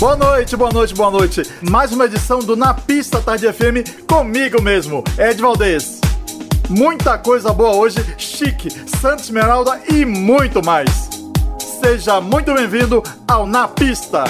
[0.00, 1.42] Boa noite, boa noite, boa noite.
[1.60, 6.00] Mais uma edição do Na Pista Tarde FM comigo mesmo, Ed Valdez.
[6.70, 10.88] Muita coisa boa hoje, chique, Santa Esmeralda e muito mais.
[11.84, 14.24] Seja muito bem-vindo ao Na Pista.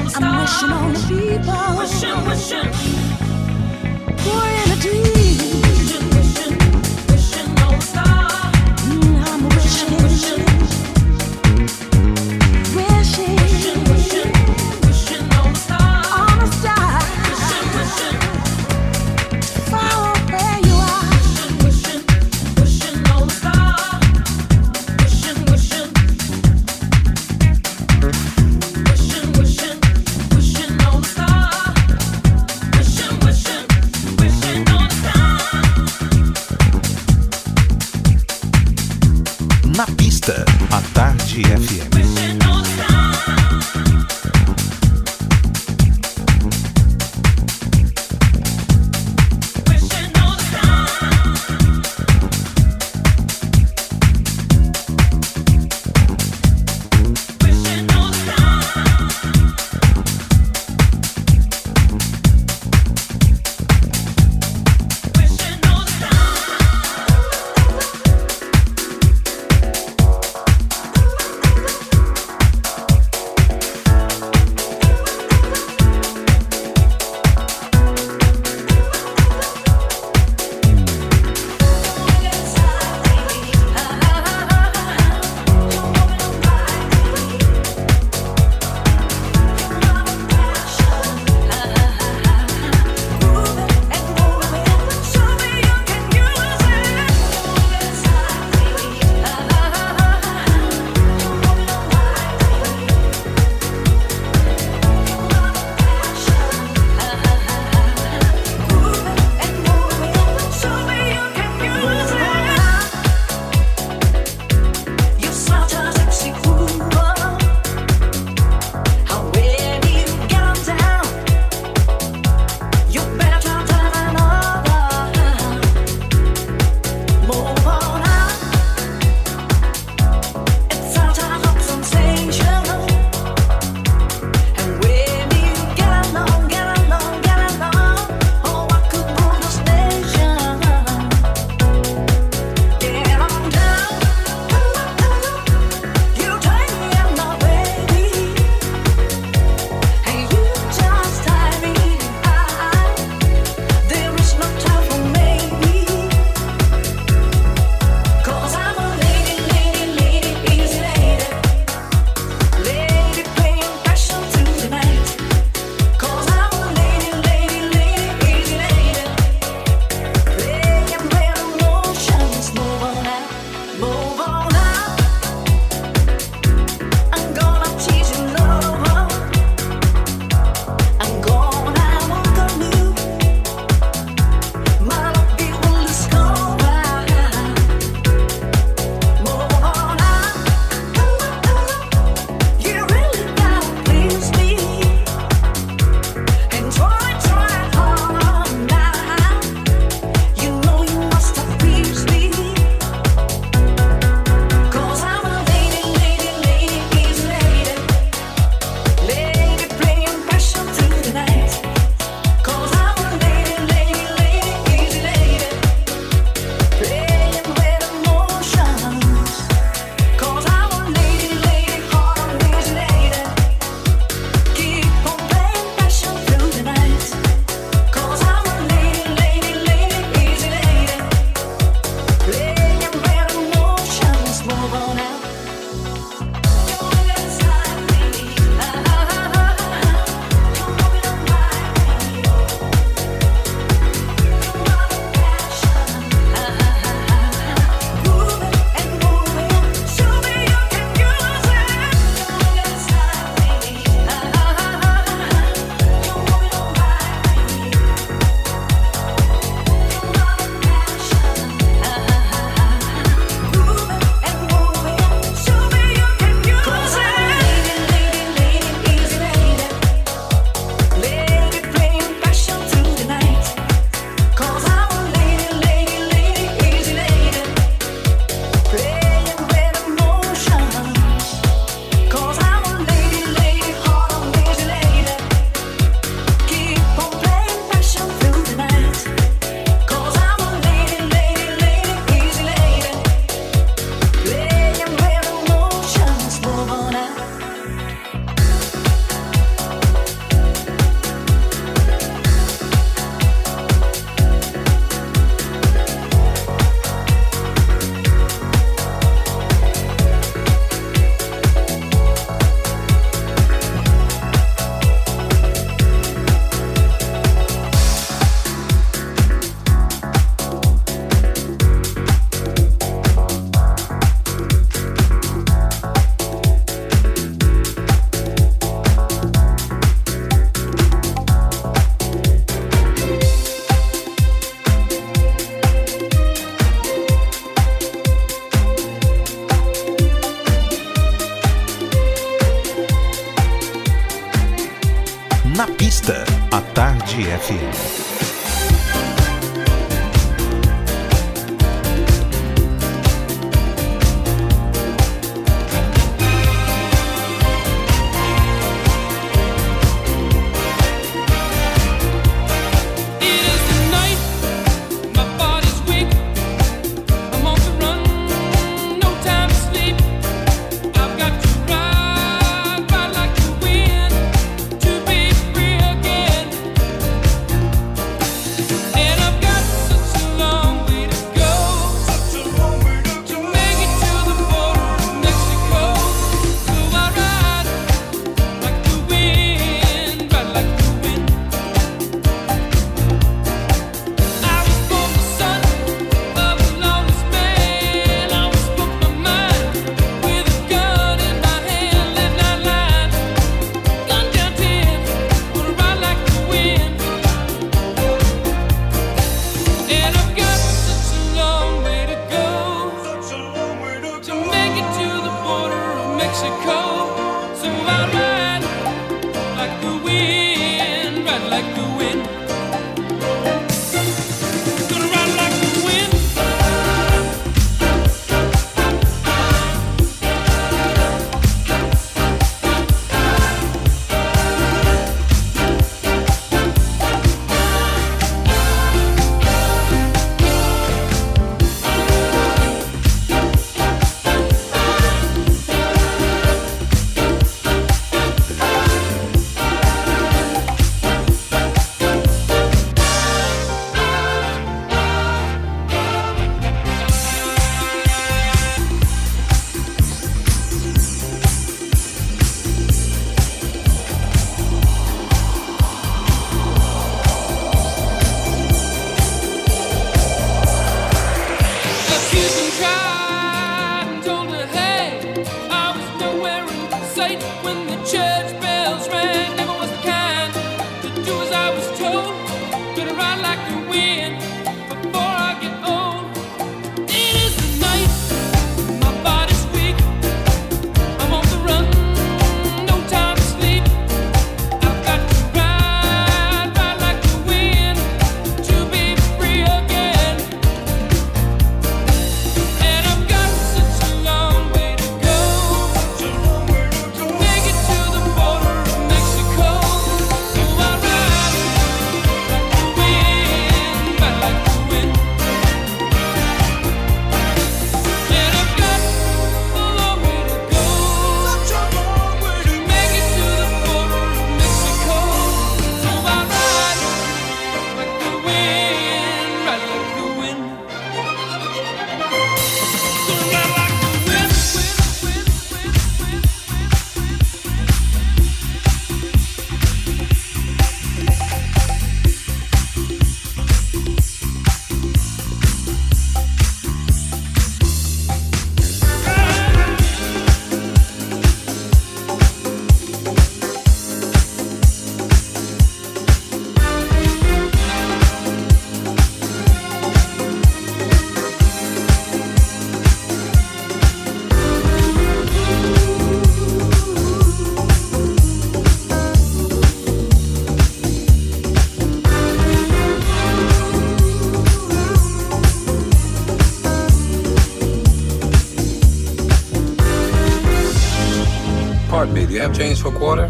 [0.00, 1.78] I'm wishing on the people.
[1.78, 2.70] Wishing, wishing.
[4.24, 5.07] Born in a dream.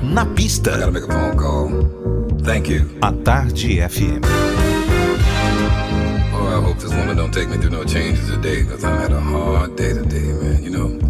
[0.03, 0.73] Na pista.
[3.01, 4.21] A Tarde FM.
[6.35, 9.13] Oh, I hope this woman don't take me through no changes today, because I had
[9.13, 10.63] a hard day today, man.
[10.63, 11.08] You know.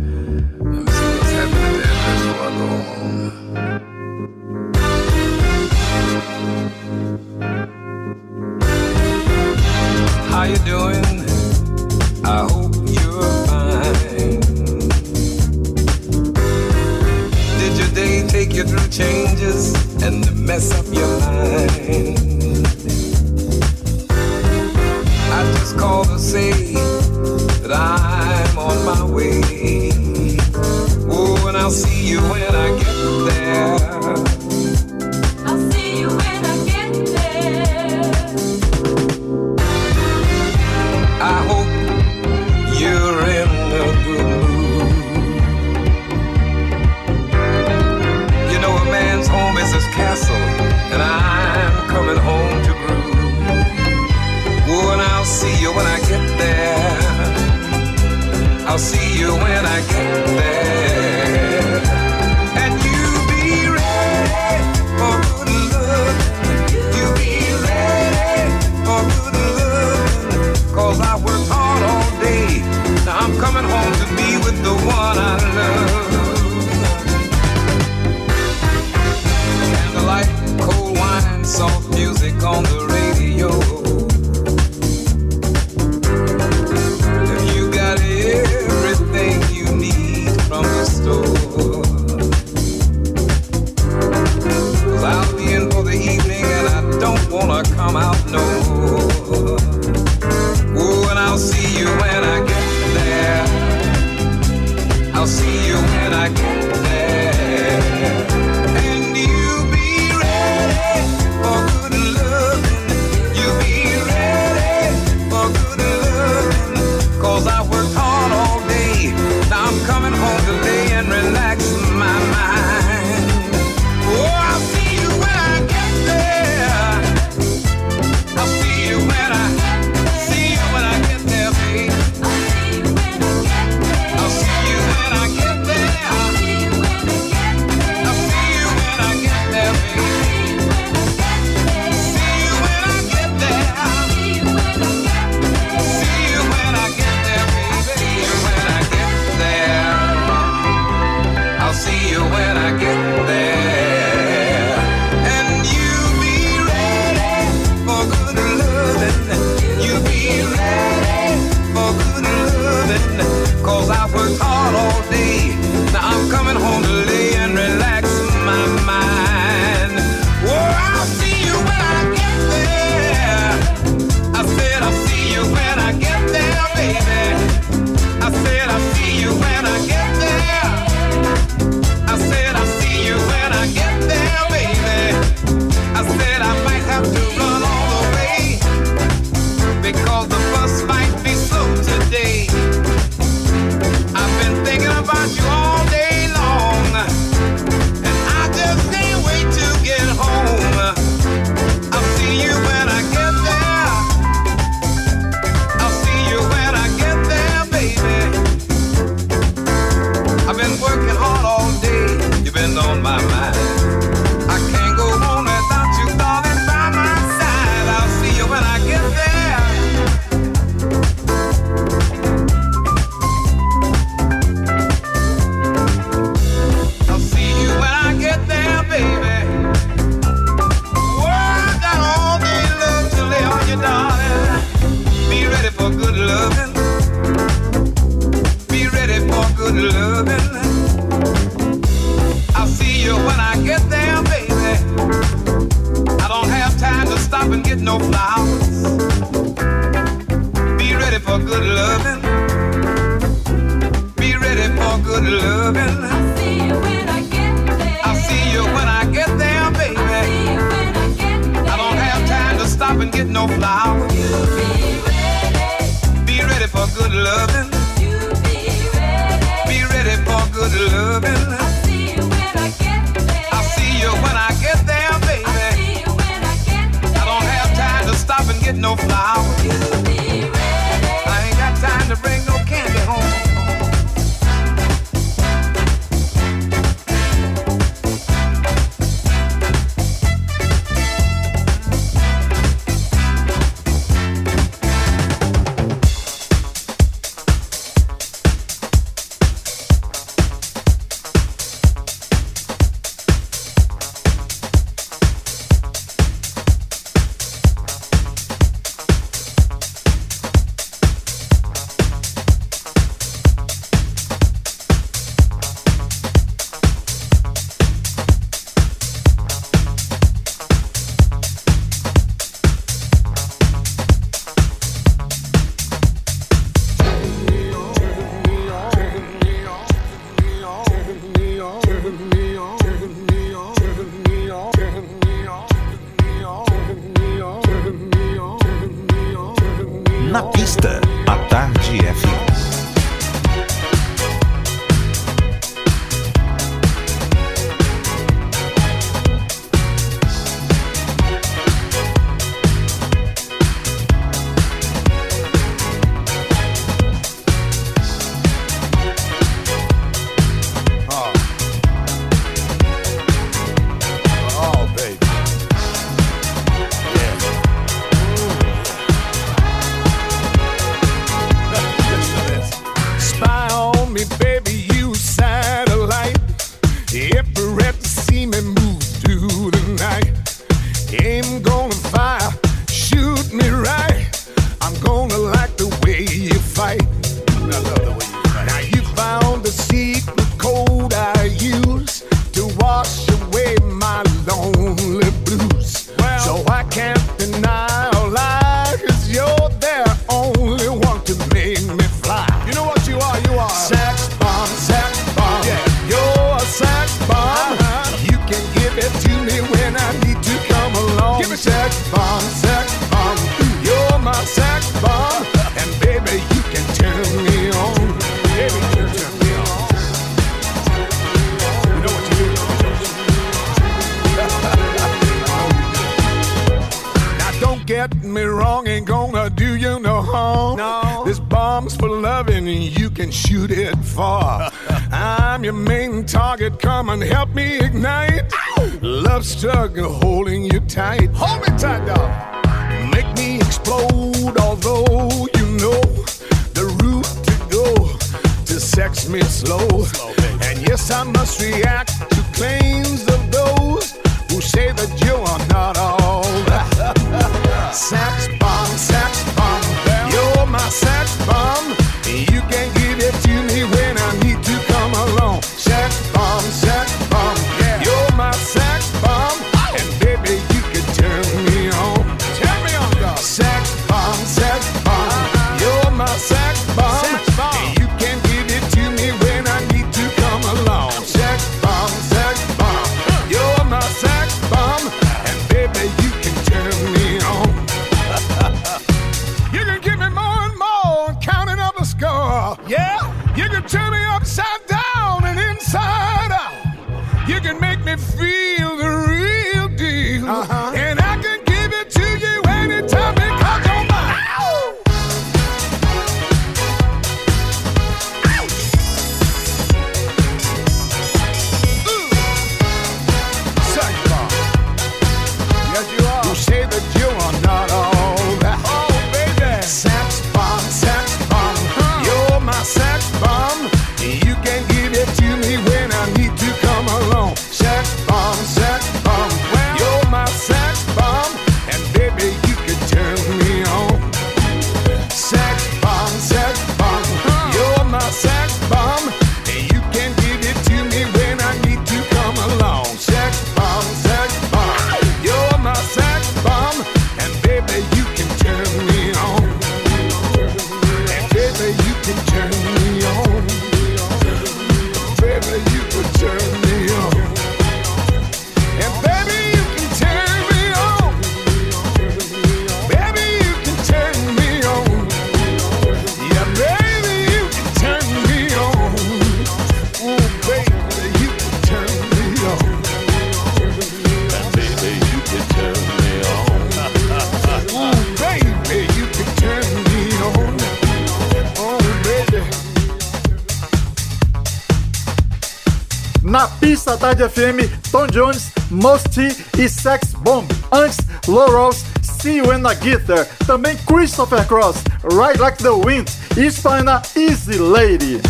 [587.38, 589.48] FM, Tom Jones, Mosty
[589.78, 590.66] e Sex Bomb.
[590.92, 593.46] Antes, Loros, See You in a Guitar.
[593.66, 598.40] Também Christopher Cross, Ride Like the Wind e Spina, Easy Lady.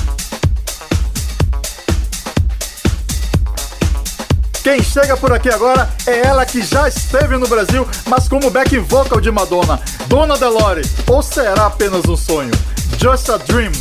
[4.63, 8.77] Quem chega por aqui agora é ela que já esteve no Brasil, mas como back
[8.79, 12.53] vocal de Madonna, Dona Delore, ou será apenas um sonho?
[12.99, 13.73] Just a Dream.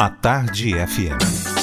[0.00, 1.57] A Tarde FM.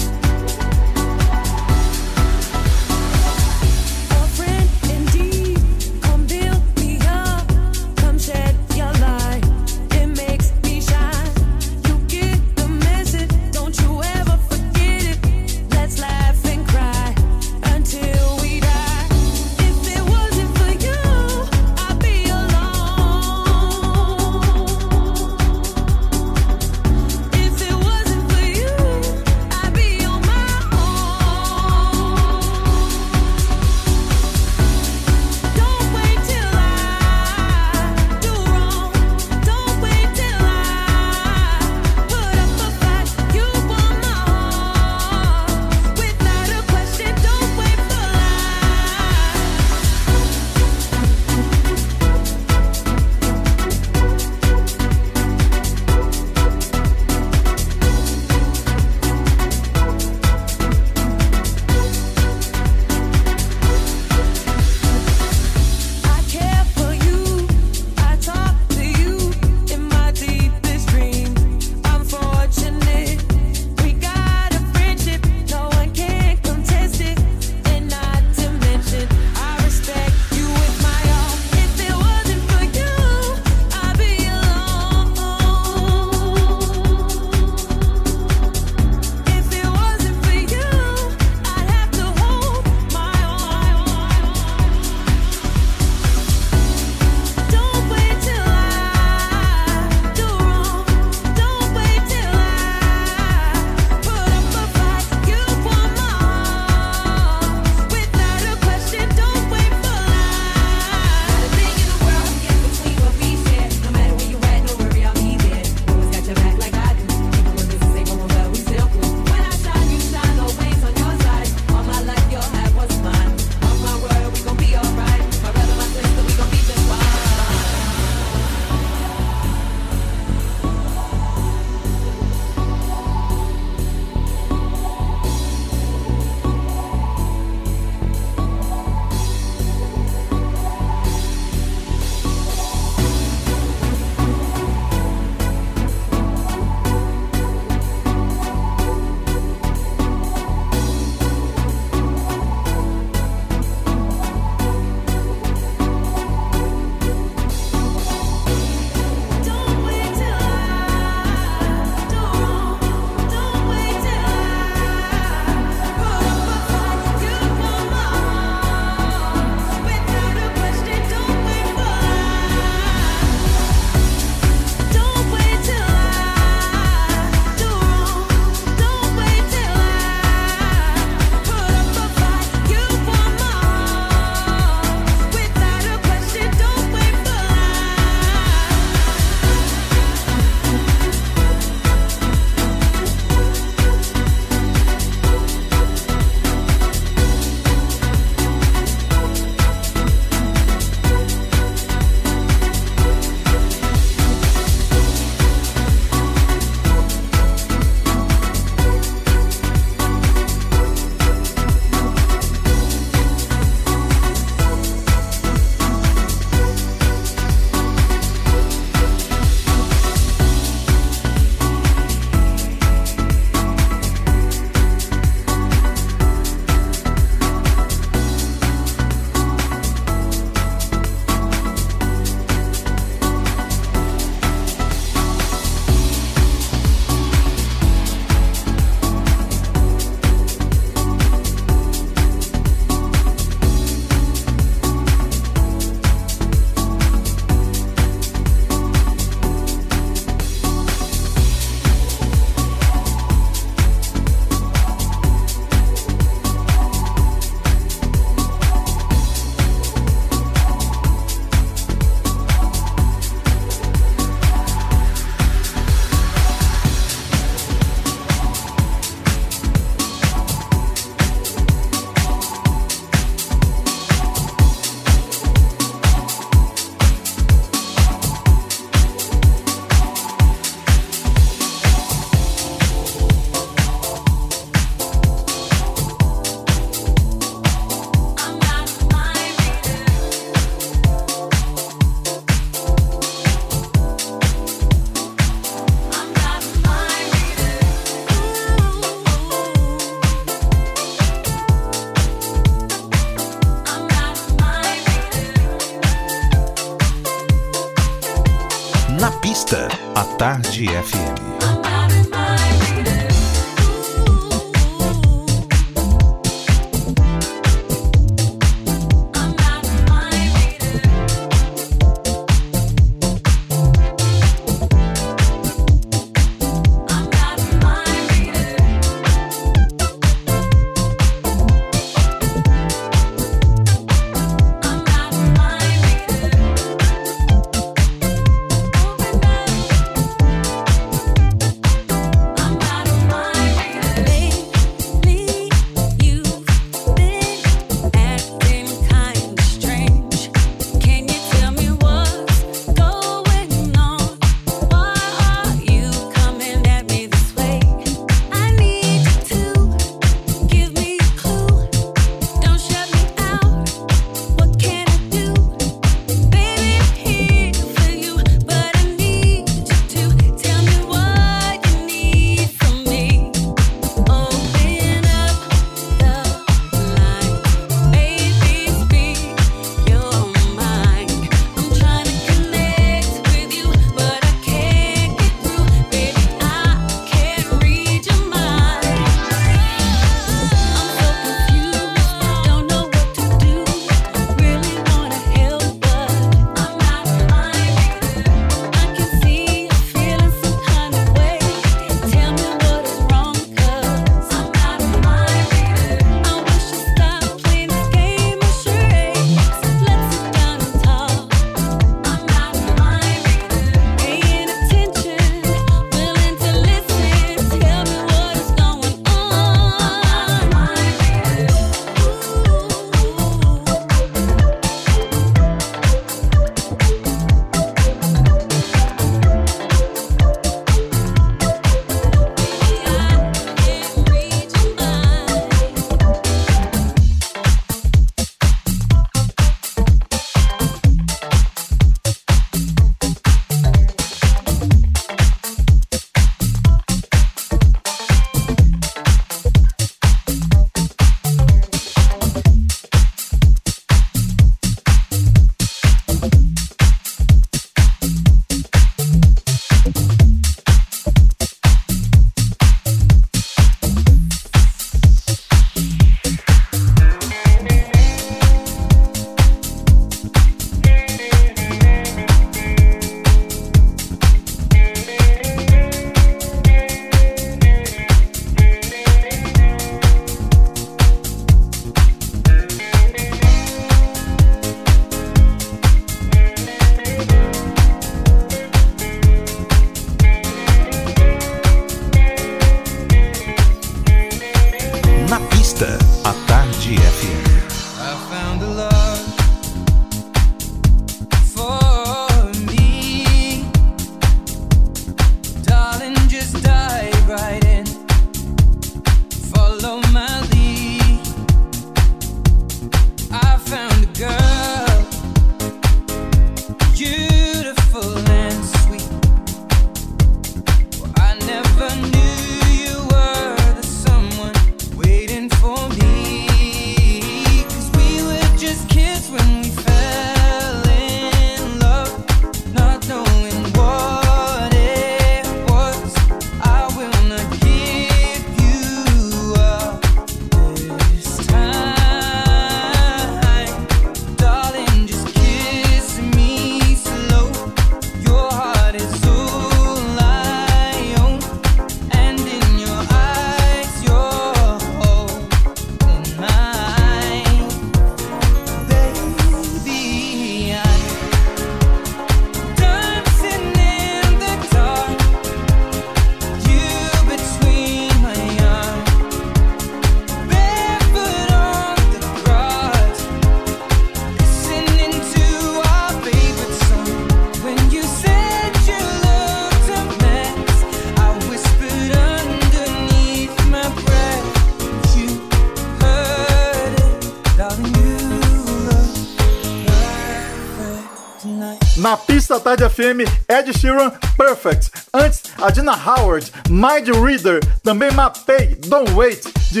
[592.76, 595.10] da Tarde FM, Ed Sheeran, Perfect.
[595.32, 600.00] Antes, a Dina Howard, Mind Reader, também Mapei, Don't Wait, de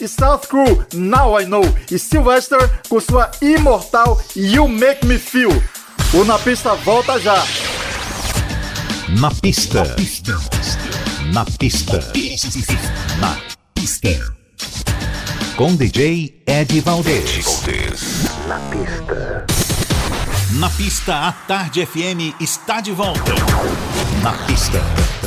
[0.00, 5.50] e South Crew, Now I Know, e Sylvester com sua imortal You Make Me Feel.
[6.14, 7.44] O Na Pista volta já.
[9.18, 9.84] Na pista.
[9.84, 10.32] Na pista.
[11.32, 11.98] Na pista.
[13.18, 13.36] Na
[13.74, 14.34] pista.
[15.56, 17.46] Com DJ Ed Valdez.
[18.46, 19.51] Na pista.
[20.58, 23.32] Na pista, a Tarde FM está de volta.
[24.22, 24.80] Na pista.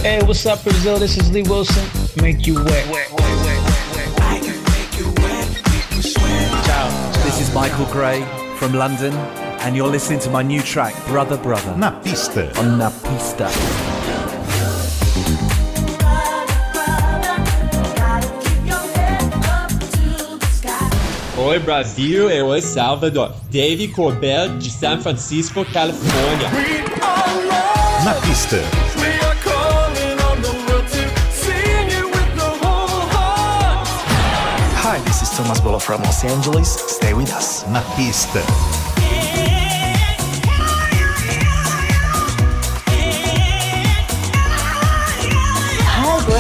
[0.04, 1.00] Hey, what's up, Brazil?
[1.00, 1.84] This is Lee Wilson.
[2.22, 2.86] Make you wet.
[6.66, 6.90] Ciao.
[7.24, 8.22] This is Michael Gray
[8.58, 9.14] from London,
[9.64, 12.52] and you're listening to my new track, Brother Brother, Na pista.
[12.60, 13.50] on Na Pista.
[21.46, 23.32] Oi Brasil e oi Salvador.
[23.52, 26.50] Dave Corbell de San Francisco, Califórnia.
[28.04, 28.58] Na pista.
[34.82, 36.68] Hi, this is Thomas Bolo from Los Angeles.
[36.88, 37.64] Stay with us.
[37.70, 38.42] Na pista.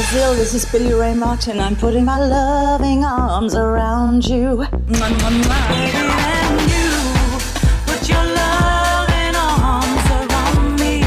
[0.05, 1.59] Brazil, this is Billy Ray Martin.
[1.59, 4.61] I'm putting my loving arms around you.
[4.61, 5.01] And
[6.69, 6.89] you
[7.87, 11.01] put your loving arms around me.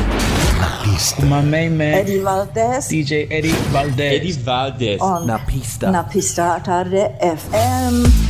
[1.28, 4.14] My main man, Eddie Valdez DJ Eddie Valdez.
[4.14, 5.00] Eddie Valdez.
[5.00, 5.90] on Na Pista.
[5.92, 8.27] Na Pista Tarde FM.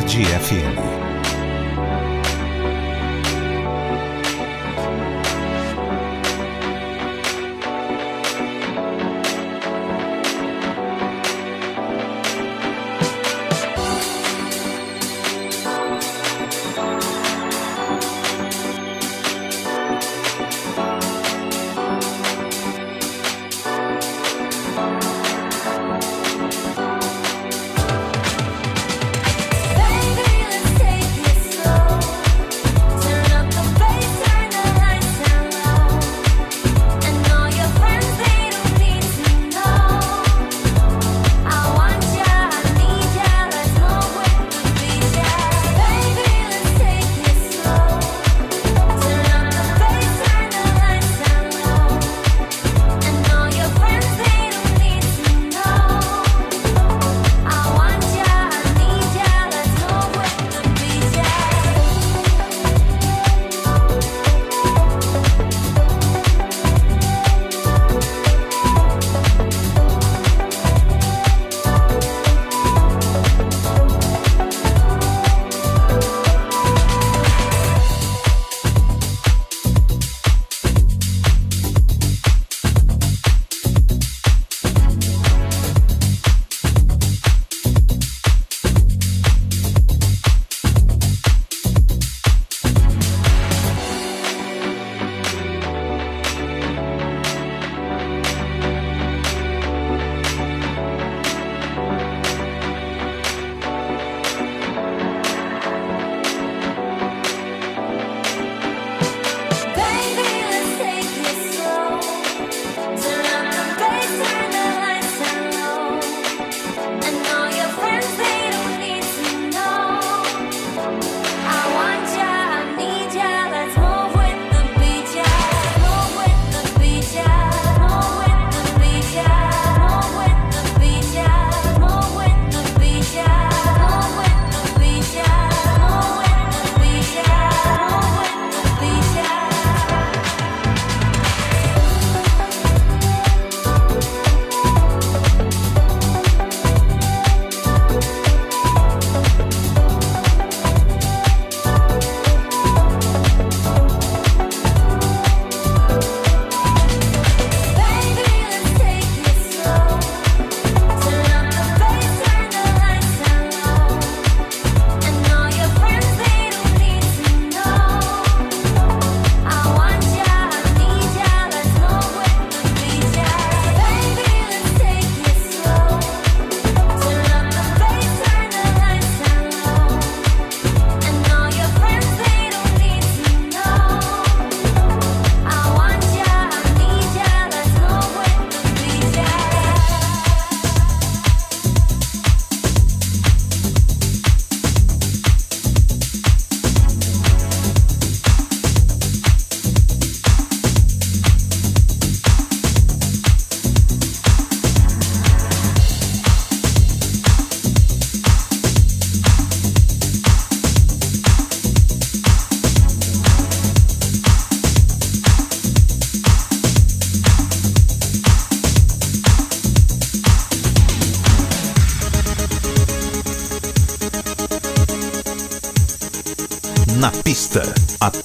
[0.10, 0.69] Tarde FM.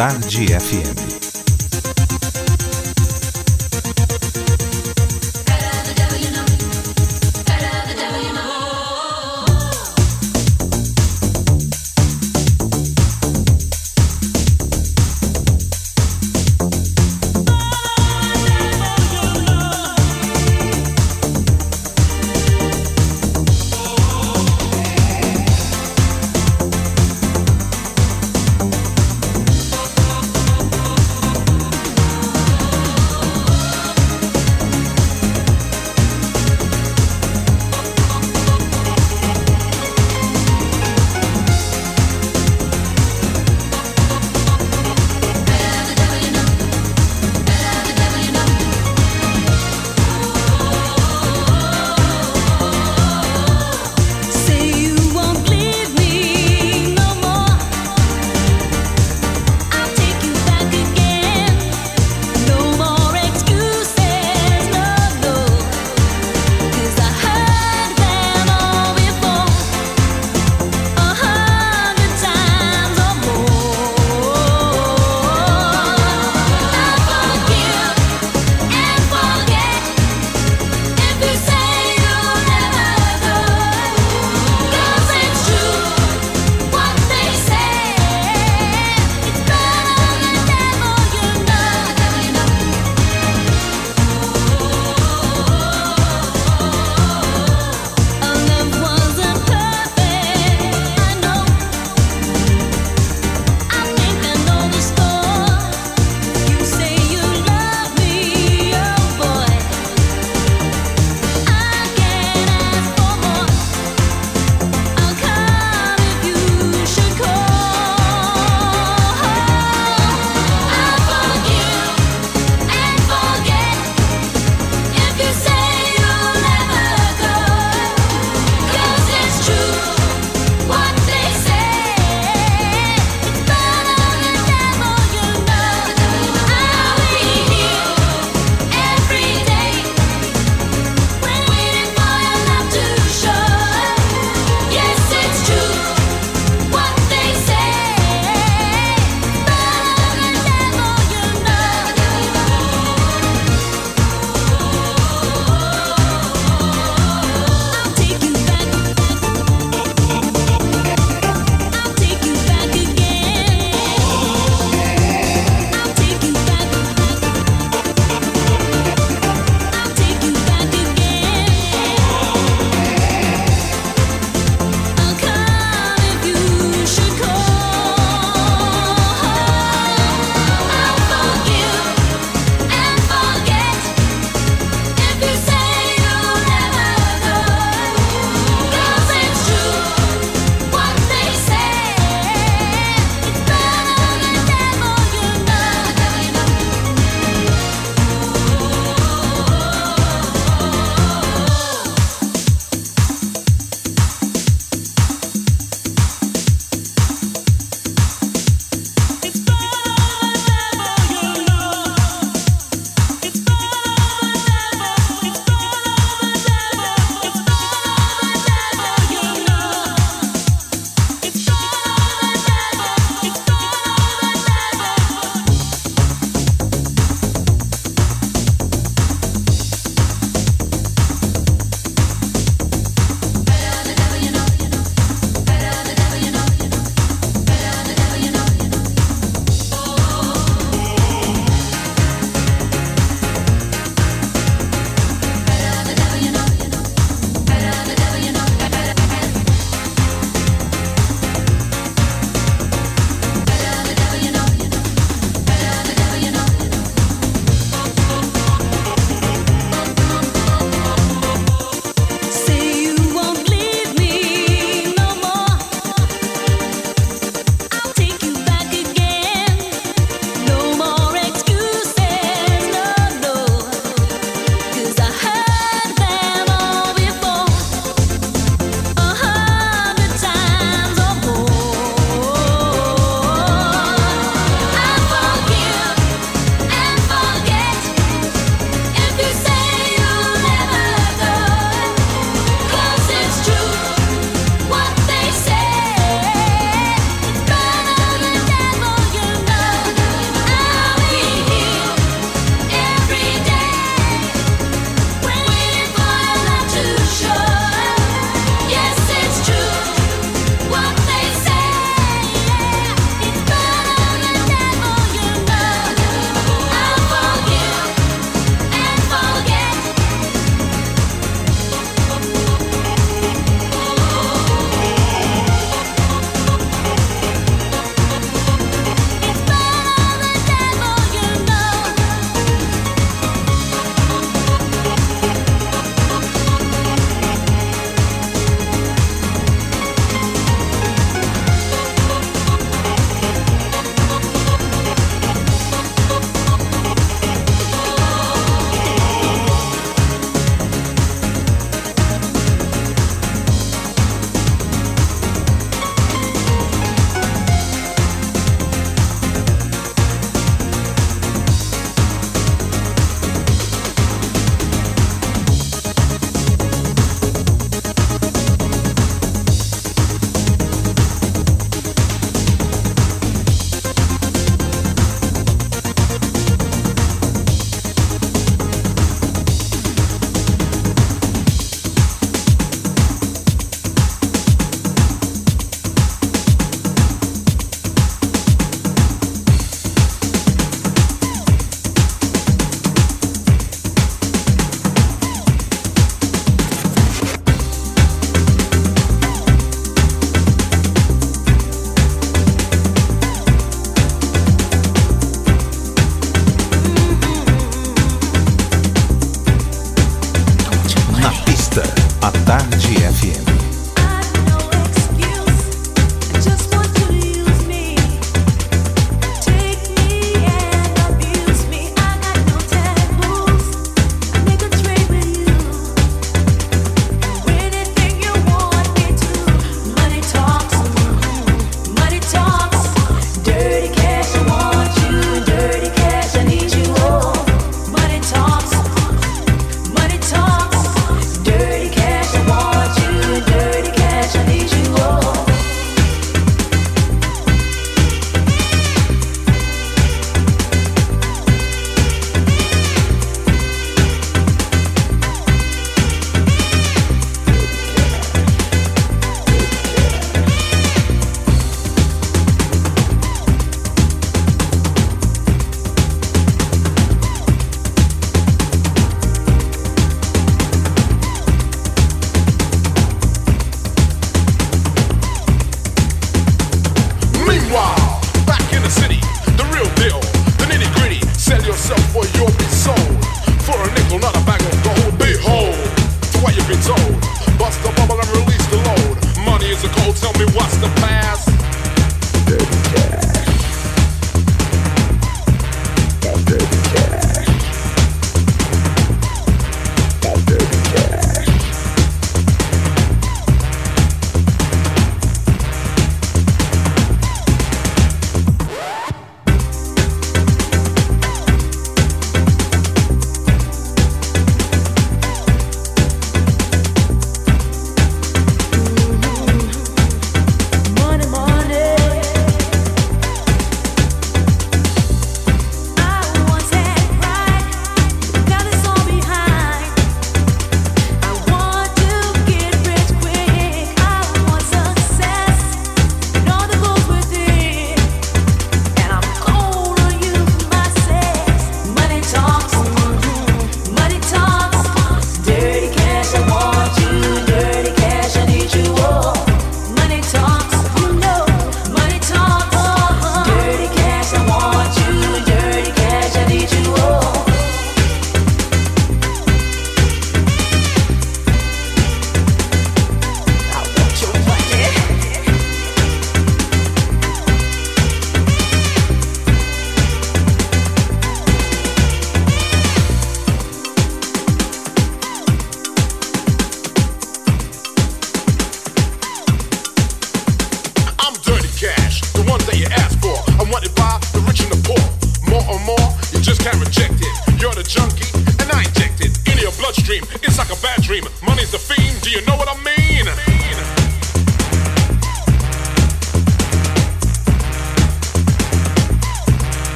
[0.00, 1.09] Tarde FM.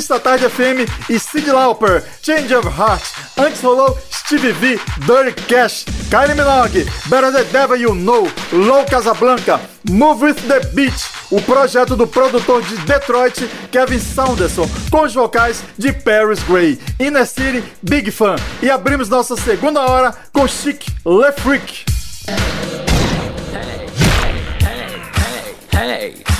[0.00, 3.04] Na pista Tarde FM e Cyndi Lauper, Change of Heart.
[3.36, 9.60] Antes rolou Stevie V, Dirty Cash, Kylie Minogue, Better the Devil You Know, Low Casablanca,
[9.90, 10.94] Move With The Beat,
[11.30, 16.80] o projeto do produtor de Detroit, Kevin Saunderson, com os vocais de Paris Gray.
[16.98, 18.36] Inner City, Big Fan.
[18.62, 21.84] E abrimos nossa segunda hora com Chic Le Freak.
[25.72, 26.39] Hey,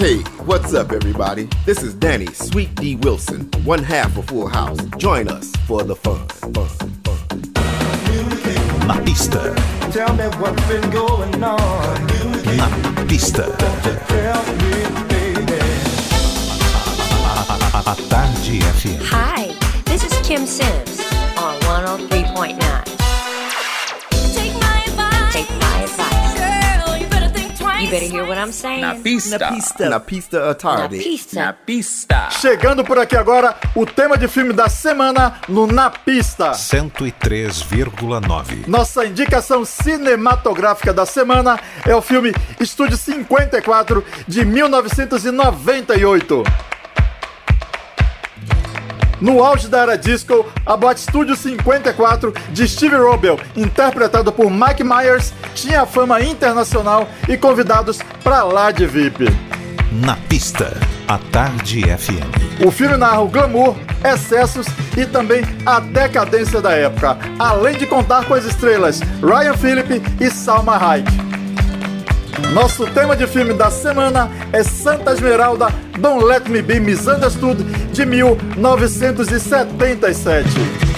[0.00, 1.46] Hey, what's up, everybody?
[1.66, 4.78] This is Danny Sweet D Wilson, one half of Full House.
[4.96, 6.26] Join us for the fun.
[6.28, 7.42] fun, fun.
[8.88, 9.54] Na pista,
[9.92, 12.06] Tell me what's been going on.
[12.56, 13.44] na pista.
[14.08, 14.72] Tell me,
[15.08, 15.60] baby.
[17.28, 19.02] A, a, a Tarde FM.
[19.04, 19.54] Hi,
[19.84, 21.00] this is Kim Sims
[21.36, 22.99] on 103.9.
[27.90, 28.80] better hear what I'm saying.
[28.80, 29.38] Na Pista.
[29.38, 29.90] Na pista.
[29.90, 31.20] Na pista à tarde.
[31.32, 32.30] Na Pista.
[32.30, 36.52] Chegando por aqui agora, o tema de filme da semana no Na Pista.
[36.52, 38.68] 103,9.
[38.68, 46.44] Nossa indicação cinematográfica da semana é o filme Estúdio 54 de 1998.
[49.20, 54.82] No auge da era disco, a boate Studio 54 de Steve Robel, interpretado por Mike
[54.82, 59.24] Myers, tinha fama internacional e convidados para lá de VIP.
[59.92, 60.76] Na pista,
[61.06, 62.64] a Tarde FM.
[62.64, 63.74] O filme narra o glamour,
[64.04, 64.66] excessos
[64.96, 70.30] e também a decadência da época, além de contar com as estrelas Ryan Phillip e
[70.30, 71.29] Salma Hayek.
[72.52, 77.62] Nosso tema de filme da semana é Santa Esmeralda Don't Let Me Be Misunderstood
[77.92, 80.89] de 1977.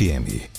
[0.00, 0.49] FM.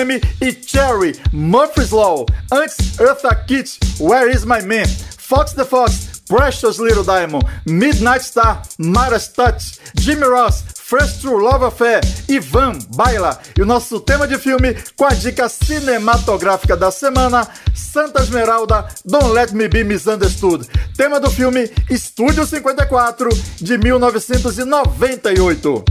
[0.00, 2.24] FM e Cherry, Murphy's Law.
[2.50, 4.86] Antes, Eartha Kitt, Where is My Man?
[5.18, 7.44] Fox the Fox, Precious Little Diamond.
[7.66, 9.78] Midnight Star, Mara's Touch.
[9.96, 13.38] Jimmy Ross, First True Love Affair, Ivan, Baila.
[13.56, 19.32] E o nosso tema de filme com a dica cinematográfica da semana, Santa Esmeralda, Don't
[19.32, 20.66] Let Me Be Misunderstood.
[20.96, 23.28] Tema do filme Estúdio 54,
[23.60, 25.84] de 1998.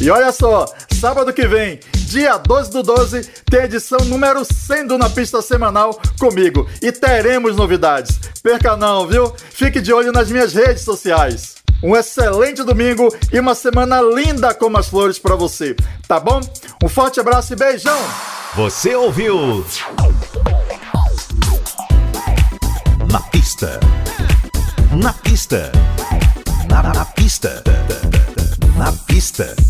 [0.00, 0.64] E olha só,
[0.98, 1.78] sábado que vem,
[2.10, 6.68] dia 12 do 12, tem a edição número 100 do Na Pista Semanal comigo.
[6.82, 8.18] E teremos novidades.
[8.42, 9.32] Perca não, viu?
[9.50, 11.54] Fique de olho nas minhas redes sociais.
[11.80, 15.76] Um excelente domingo e uma semana linda como as flores pra você,
[16.08, 16.40] tá bom?
[16.82, 17.98] Um forte abraço e beijão!
[18.56, 19.64] Você ouviu?
[23.10, 23.78] Na pista.
[25.00, 25.70] Na pista.
[26.68, 27.62] Na, na pista.
[28.76, 29.69] Na pista.